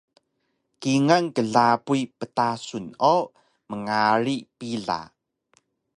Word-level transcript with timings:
kingal 0.81 1.25
klabuy 1.35 2.01
ptasun 2.19 2.85
o 3.13 3.15
mngari 3.71 4.35
pila 4.57 4.99